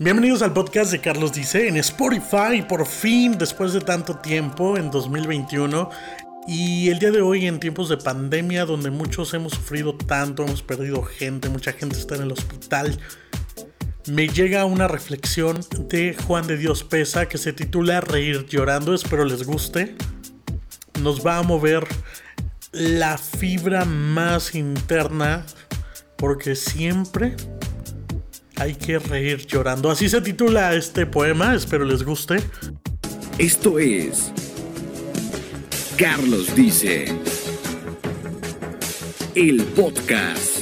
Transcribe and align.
Bienvenidos 0.00 0.42
al 0.42 0.52
podcast 0.52 0.92
de 0.92 1.00
Carlos 1.00 1.32
Dice 1.32 1.66
en 1.66 1.76
Spotify, 1.76 2.62
por 2.68 2.86
fin, 2.86 3.36
después 3.36 3.72
de 3.72 3.80
tanto 3.80 4.14
tiempo, 4.18 4.76
en 4.76 4.92
2021. 4.92 5.90
Y 6.46 6.88
el 6.88 7.00
día 7.00 7.10
de 7.10 7.20
hoy, 7.20 7.46
en 7.48 7.58
tiempos 7.58 7.88
de 7.88 7.96
pandemia, 7.96 8.64
donde 8.64 8.90
muchos 8.92 9.34
hemos 9.34 9.54
sufrido 9.54 9.96
tanto, 9.96 10.44
hemos 10.44 10.62
perdido 10.62 11.02
gente, 11.02 11.48
mucha 11.48 11.72
gente 11.72 11.98
está 11.98 12.14
en 12.14 12.22
el 12.22 12.30
hospital, 12.30 12.96
me 14.06 14.28
llega 14.28 14.64
una 14.66 14.86
reflexión 14.86 15.58
de 15.88 16.14
Juan 16.14 16.46
de 16.46 16.56
Dios 16.56 16.84
Pesa 16.84 17.26
que 17.26 17.36
se 17.36 17.52
titula 17.52 18.00
Reír 18.00 18.46
llorando, 18.46 18.94
espero 18.94 19.24
les 19.24 19.42
guste. 19.42 19.96
Nos 21.02 21.26
va 21.26 21.38
a 21.38 21.42
mover 21.42 21.84
la 22.70 23.18
fibra 23.18 23.84
más 23.84 24.54
interna, 24.54 25.44
porque 26.16 26.54
siempre 26.54 27.34
hay 28.58 28.74
que 28.74 28.98
reír 28.98 29.46
llorando. 29.46 29.90
Así 29.90 30.08
se 30.08 30.20
titula 30.20 30.74
este 30.74 31.06
poema, 31.06 31.54
espero 31.54 31.84
les 31.84 32.02
guste. 32.02 32.42
Esto 33.38 33.78
es 33.78 34.32
Carlos 35.96 36.54
dice 36.54 37.06
el 39.34 39.62
podcast. 39.64 40.58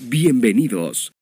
Bienvenidos. 0.00 1.12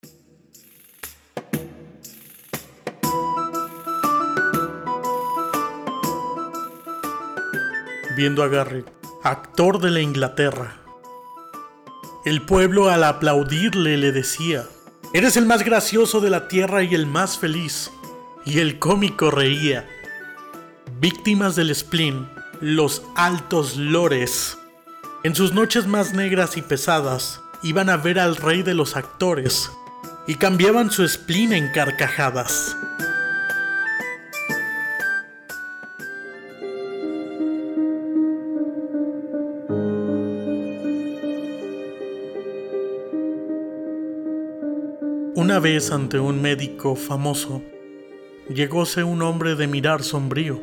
Viendo 8.17 8.43
a 8.43 8.49
Gary, 8.49 8.85
actor 9.23 9.81
de 9.81 9.91
la 9.91 10.01
Inglaterra, 10.01 10.77
el 12.29 12.43
pueblo 12.43 12.91
al 12.91 13.05
aplaudirle 13.05 13.97
le 13.97 14.13
decía, 14.13 14.67
Eres 15.15 15.39
el 15.39 15.47
más 15.47 15.65
gracioso 15.65 16.21
de 16.21 16.29
la 16.29 16.47
tierra 16.47 16.83
y 16.83 16.95
el 16.95 17.07
más 17.07 17.39
feliz. 17.39 17.91
Y 18.45 18.59
el 18.59 18.79
cómico 18.79 19.31
reía. 19.31 19.89
Víctimas 21.01 21.57
del 21.57 21.75
spleen, 21.75 22.29
los 22.61 23.03
altos 23.17 23.79
lores. 23.79 24.59
En 25.25 25.35
sus 25.35 25.55
noches 25.55 25.87
más 25.87 26.13
negras 26.13 26.59
y 26.59 26.63
pesadas, 26.63 27.41
iban 27.63 27.89
a 27.89 27.97
ver 27.97 28.21
al 28.21 28.37
rey 28.37 28.63
de 28.63 28.75
los 28.75 28.95
actores 28.95 29.71
y 30.27 30.35
cambiaban 30.35 30.91
su 30.91 31.09
spleen 31.09 31.55
en 31.55 31.73
carcajadas. 31.73 32.77
Una 45.49 45.61
vez 45.61 45.93
ante 45.93 46.21
un 46.21 46.43
médico 46.43 46.95
famoso, 46.95 47.63
llegóse 48.51 49.03
un 49.03 49.23
hombre 49.23 49.55
de 49.55 49.67
mirar 49.67 50.03
sombrío. 50.03 50.61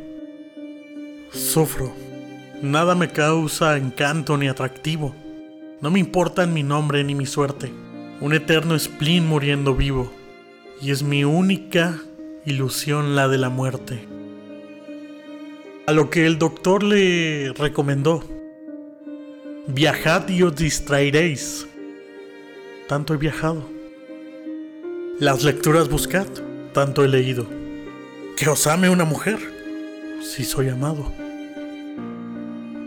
Sufro. 1.31 1.91
Nada 2.61 2.93
me 2.93 3.09
causa 3.09 3.77
encanto 3.77 4.37
ni 4.37 4.47
atractivo. 4.47 5.15
No 5.81 5.89
me 5.89 5.97
importan 5.97 6.53
mi 6.53 6.61
nombre 6.61 7.03
ni 7.03 7.15
mi 7.15 7.25
suerte. 7.25 7.71
Un 8.21 8.35
eterno 8.35 8.77
spleen 8.77 9.25
muriendo 9.25 9.73
vivo. 9.73 10.13
Y 10.79 10.91
es 10.91 11.01
mi 11.01 11.23
única 11.23 11.99
ilusión 12.45 13.15
la 13.15 13.27
de 13.27 13.39
la 13.39 13.49
muerte. 13.49 14.07
A 15.87 15.93
lo 15.93 16.11
que 16.11 16.27
el 16.27 16.37
doctor 16.37 16.83
le 16.83 17.53
recomendó. 17.57 18.23
Viajad 19.65 20.29
y 20.29 20.43
os 20.43 20.55
distraeréis. 20.55 21.65
Tanto 22.87 23.15
he 23.15 23.17
viajado. 23.17 23.74
Las 25.19 25.45
lecturas 25.45 25.87
buscad, 25.87 26.27
tanto 26.73 27.01
he 27.05 27.07
leído. 27.07 27.47
Que 28.35 28.49
os 28.49 28.67
ame 28.67 28.89
una 28.89 29.05
mujer, 29.05 29.39
si 30.21 30.43
soy 30.43 30.67
amado. 30.67 31.09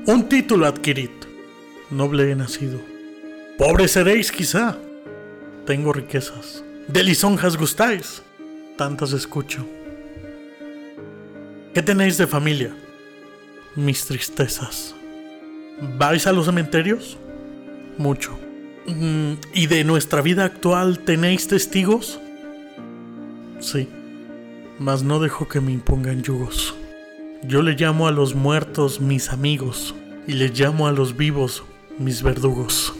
Un 0.06 0.26
título 0.28 0.66
adquirid, 0.66 1.08
noble 1.88 2.30
he 2.30 2.34
nacido. 2.36 2.80
Pobre 3.56 3.88
seréis 3.88 4.30
quizá, 4.30 4.76
tengo 5.64 5.90
riquezas. 5.94 6.62
De 6.86 7.02
lisonjas 7.02 7.56
gustáis, 7.56 8.22
tantas 8.76 9.12
escucho. 9.12 9.66
¿Qué 11.72 11.80
tenéis 11.80 12.18
de 12.18 12.26
familia? 12.26 12.76
Mis 13.74 14.04
tristezas. 14.04 14.94
¿Vais 15.96 16.26
a 16.26 16.32
los 16.32 16.44
cementerios? 16.44 17.16
Mucho. 17.96 18.38
¿Y 19.52 19.66
de 19.66 19.84
nuestra 19.84 20.22
vida 20.22 20.44
actual 20.44 21.00
tenéis 21.00 21.46
testigos? 21.46 22.18
Sí, 23.60 23.86
mas 24.78 25.02
no 25.02 25.20
dejo 25.20 25.46
que 25.46 25.60
me 25.60 25.72
impongan 25.72 26.22
yugos. 26.22 26.74
Yo 27.42 27.60
le 27.60 27.72
llamo 27.72 28.08
a 28.08 28.12
los 28.12 28.34
muertos 28.34 29.00
mis 29.00 29.28
amigos 29.28 29.94
y 30.26 30.32
le 30.32 30.48
llamo 30.48 30.86
a 30.86 30.92
los 30.92 31.16
vivos 31.16 31.64
mis 31.98 32.22
verdugos. 32.22 32.94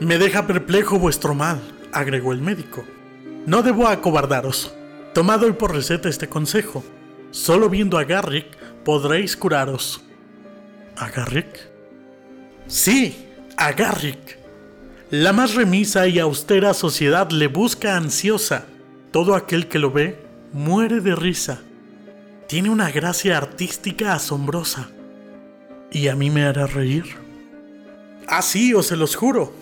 Me 0.00 0.16
deja 0.16 0.46
perplejo 0.46 0.98
vuestro 0.98 1.34
mal, 1.34 1.60
agregó 1.92 2.32
el 2.32 2.40
médico. 2.40 2.84
No 3.46 3.62
debo 3.62 3.86
acobardaros. 3.86 4.72
Tomad 5.12 5.42
hoy 5.42 5.52
por 5.52 5.74
receta 5.74 6.08
este 6.08 6.28
consejo. 6.28 6.82
Solo 7.32 7.68
viendo 7.68 7.98
a 7.98 8.04
Garrick 8.04 8.56
podréis 8.84 9.36
curaros. 9.36 10.00
¿A 10.96 11.10
Garrick? 11.10 11.68
Sí, 12.66 13.26
a 13.56 13.72
Garrick. 13.72 14.37
La 15.10 15.32
más 15.32 15.54
remisa 15.54 16.06
y 16.06 16.18
austera 16.18 16.74
sociedad 16.74 17.30
le 17.30 17.46
busca 17.46 17.96
ansiosa. 17.96 18.66
Todo 19.10 19.34
aquel 19.34 19.66
que 19.66 19.78
lo 19.78 19.90
ve 19.90 20.22
muere 20.52 21.00
de 21.00 21.16
risa. 21.16 21.60
Tiene 22.46 22.68
una 22.68 22.90
gracia 22.90 23.38
artística 23.38 24.12
asombrosa. 24.12 24.90
¿Y 25.90 26.08
a 26.08 26.14
mí 26.14 26.28
me 26.28 26.44
hará 26.44 26.66
reír? 26.66 27.04
Así 28.26 28.74
os 28.74 28.88
se 28.88 28.96
los 28.96 29.16
juro. 29.16 29.54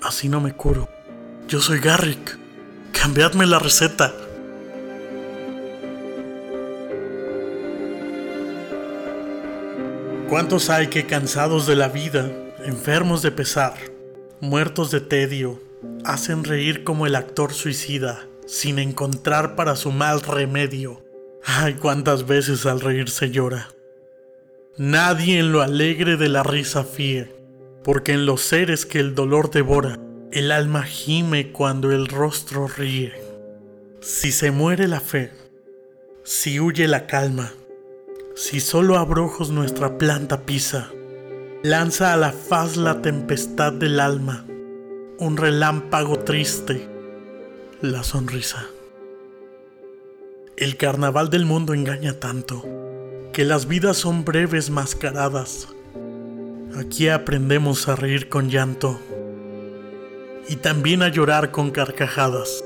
Así 0.00 0.30
no 0.30 0.40
me 0.40 0.54
curo. 0.54 0.88
Yo 1.46 1.60
soy 1.60 1.80
Garrick. 1.80 2.38
Cambiadme 2.90 3.44
la 3.44 3.58
receta. 3.58 4.14
¿Cuántos 10.30 10.70
hay 10.70 10.86
que 10.86 11.04
cansados 11.04 11.66
de 11.66 11.76
la 11.76 11.88
vida, 11.88 12.32
enfermos 12.64 13.20
de 13.20 13.30
pesar, 13.30 13.91
muertos 14.42 14.90
de 14.90 15.00
tedio, 15.00 15.62
hacen 16.04 16.42
reír 16.42 16.82
como 16.82 17.06
el 17.06 17.14
actor 17.14 17.52
suicida, 17.52 18.26
sin 18.44 18.80
encontrar 18.80 19.54
para 19.54 19.76
su 19.76 19.92
mal 19.92 20.20
remedio? 20.20 21.00
Ay, 21.44 21.74
cuántas 21.74 22.26
veces 22.26 22.66
al 22.66 22.80
reír 22.80 23.08
se 23.08 23.30
llora. 23.30 23.68
Nadie 24.76 25.38
en 25.38 25.52
lo 25.52 25.62
alegre 25.62 26.16
de 26.16 26.28
la 26.28 26.42
risa 26.42 26.82
fíe, 26.82 27.32
porque 27.84 28.14
en 28.14 28.26
los 28.26 28.40
seres 28.40 28.84
que 28.84 28.98
el 28.98 29.14
dolor 29.14 29.48
devora, 29.52 30.00
el 30.32 30.50
alma 30.50 30.82
gime 30.82 31.52
cuando 31.52 31.92
el 31.92 32.08
rostro 32.08 32.66
ríe. 32.66 33.12
Si 34.00 34.32
se 34.32 34.50
muere 34.50 34.88
la 34.88 34.98
fe, 34.98 35.30
si 36.24 36.58
huye 36.58 36.88
la 36.88 37.06
calma, 37.06 37.52
si 38.34 38.58
solo 38.58 38.98
abrojos 38.98 39.50
nuestra 39.50 39.98
planta 39.98 40.40
pisa, 40.40 40.90
lanza 41.62 42.12
a 42.12 42.16
la 42.16 42.32
faz 42.32 42.76
la 42.76 43.02
tempestad 43.02 43.72
del 43.72 44.00
alma, 44.00 44.44
un 45.18 45.36
relámpago 45.36 46.18
triste, 46.18 46.88
la 47.80 48.02
sonrisa. 48.02 48.66
El 50.56 50.76
carnaval 50.76 51.30
del 51.30 51.44
mundo 51.44 51.72
engaña 51.72 52.18
tanto, 52.18 52.64
que 53.32 53.44
las 53.44 53.68
vidas 53.68 53.96
son 53.96 54.24
breves 54.24 54.70
mascaradas. 54.70 55.68
Aquí 56.76 57.08
aprendemos 57.08 57.88
a 57.88 57.94
reír 57.94 58.28
con 58.28 58.50
llanto 58.50 58.98
y 60.48 60.56
también 60.56 61.02
a 61.02 61.08
llorar 61.08 61.52
con 61.52 61.70
carcajadas. 61.70 62.64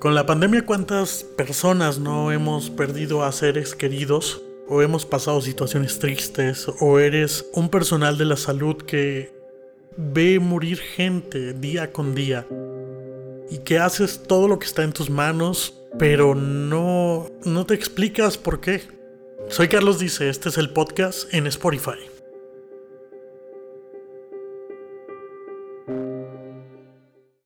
Con 0.00 0.14
la 0.14 0.24
pandemia, 0.24 0.64
¿cuántas 0.64 1.24
personas 1.24 1.98
no 1.98 2.32
hemos 2.32 2.70
perdido 2.70 3.22
a 3.22 3.32
seres 3.32 3.74
queridos? 3.74 4.40
O 4.66 4.80
hemos 4.80 5.04
pasado 5.04 5.42
situaciones 5.42 5.98
tristes, 5.98 6.68
o 6.80 6.98
eres 6.98 7.44
un 7.52 7.68
personal 7.68 8.16
de 8.16 8.24
la 8.24 8.38
salud 8.38 8.78
que 8.78 9.30
ve 9.98 10.40
morir 10.40 10.78
gente 10.78 11.52
día 11.52 11.92
con 11.92 12.14
día 12.14 12.46
y 13.50 13.58
que 13.58 13.78
haces 13.78 14.22
todo 14.26 14.48
lo 14.48 14.58
que 14.58 14.64
está 14.64 14.84
en 14.84 14.94
tus 14.94 15.10
manos, 15.10 15.74
pero 15.98 16.34
no, 16.34 17.28
no 17.44 17.66
te 17.66 17.74
explicas 17.74 18.38
por 18.38 18.62
qué. 18.62 18.80
Soy 19.50 19.68
Carlos 19.68 19.98
Dice, 19.98 20.30
este 20.30 20.48
es 20.48 20.56
el 20.56 20.70
podcast 20.70 21.34
en 21.34 21.46
Spotify. 21.46 22.09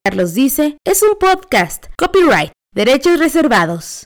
Carlos 0.06 0.34
Dice 0.34 0.76
es 0.84 1.02
un 1.02 1.16
podcast. 1.18 1.86
Copyright. 1.96 2.52
Derechos 2.74 3.18
reservados. 3.18 4.04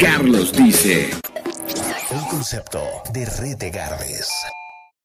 Carlos 0.00 0.54
dice. 0.54 1.10
Un 2.10 2.24
concepto 2.30 2.80
de 3.12 3.26
Red 3.26 3.58
de 3.58 3.70
Gardes. 3.70 4.30